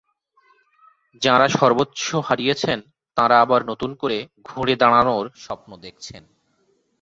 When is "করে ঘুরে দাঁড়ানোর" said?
3.95-5.25